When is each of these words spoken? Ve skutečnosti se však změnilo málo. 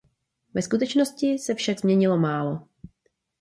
Ve 0.53 0.61
skutečnosti 0.61 1.39
se 1.39 1.55
však 1.55 1.79
změnilo 1.79 2.17
málo. 2.17 2.67